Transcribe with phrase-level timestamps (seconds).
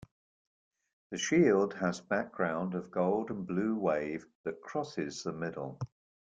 [1.11, 5.79] The shield has background of gold and a blue wave that crosses the middle.